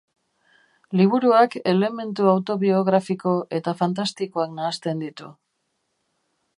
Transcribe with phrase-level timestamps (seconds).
[1.01, 5.33] Liburuak elementu autobiografiko eta fantastikoak nahasten ditu.